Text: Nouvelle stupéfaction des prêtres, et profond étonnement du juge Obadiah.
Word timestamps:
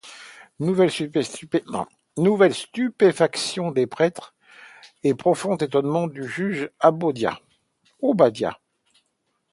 Nouvelle 0.59 0.89
stupéfaction 2.55 3.69
des 3.69 3.85
prêtres, 3.85 4.33
et 5.03 5.13
profond 5.13 5.55
étonnement 5.57 6.07
du 6.07 6.27
juge 6.27 6.71
Obadiah. 6.89 8.57